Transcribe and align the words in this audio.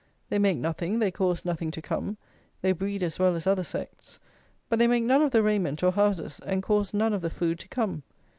They 0.29 0.39
make 0.39 0.57
nothing; 0.57 0.97
they 0.97 1.11
cause 1.11 1.45
nothing 1.45 1.69
to 1.69 1.79
come; 1.79 2.17
they 2.63 2.71
breed 2.71 3.03
as 3.03 3.19
well 3.19 3.35
as 3.35 3.45
other 3.45 3.63
sects; 3.63 4.19
but 4.67 4.79
they 4.79 4.87
make 4.87 5.03
none 5.03 5.21
of 5.21 5.29
the 5.29 5.43
raiment 5.43 5.83
or 5.83 5.91
houses, 5.91 6.41
and 6.43 6.63
cause 6.63 6.91
none 6.91 7.13
of 7.13 7.21
the 7.21 7.29
food 7.29 7.59
to 7.59 7.67
come. 7.67 8.01